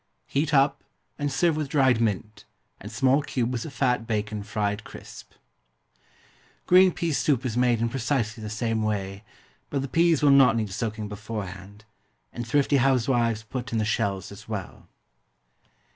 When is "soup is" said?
7.13-7.55